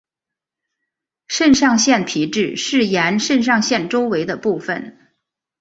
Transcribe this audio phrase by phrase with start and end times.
[1.27, 4.97] 肾上腺皮质是沿肾上腺周围的部分。